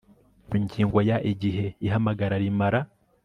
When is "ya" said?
1.09-1.17